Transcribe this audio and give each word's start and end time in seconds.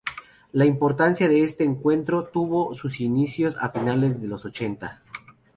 La 0.53 0.65
importancia 0.65 1.27
de 1.27 1.43
este 1.43 1.63
encuentro, 1.63 2.23
tuvo 2.33 2.73
sus 2.73 2.99
inicios 3.01 3.55
a 3.61 3.69
finales 3.69 4.19
de 4.19 4.25
los 4.29 4.43
años 4.45 4.51
ochenta. 4.55 5.03